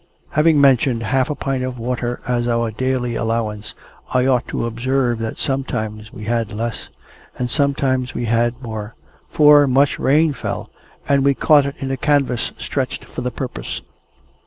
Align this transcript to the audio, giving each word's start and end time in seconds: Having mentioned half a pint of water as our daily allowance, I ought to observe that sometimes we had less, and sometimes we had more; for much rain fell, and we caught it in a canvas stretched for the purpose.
Having 0.31 0.59
mentioned 0.59 1.03
half 1.03 1.29
a 1.29 1.35
pint 1.35 1.63
of 1.63 1.77
water 1.77 2.21
as 2.27 2.47
our 2.47 2.71
daily 2.71 3.13
allowance, 3.13 3.75
I 4.11 4.25
ought 4.25 4.47
to 4.47 4.65
observe 4.65 5.19
that 5.19 5.37
sometimes 5.37 6.11
we 6.11 6.23
had 6.23 6.51
less, 6.51 6.89
and 7.37 7.51
sometimes 7.51 8.15
we 8.15 8.25
had 8.25 8.59
more; 8.63 8.95
for 9.29 9.67
much 9.67 9.99
rain 9.99 10.33
fell, 10.33 10.71
and 11.07 11.23
we 11.23 11.35
caught 11.35 11.67
it 11.67 11.75
in 11.77 11.91
a 11.91 11.97
canvas 11.97 12.51
stretched 12.57 13.05
for 13.05 13.21
the 13.21 13.29
purpose. 13.29 13.81